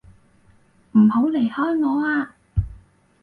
[0.93, 2.33] 唔好離開我啊！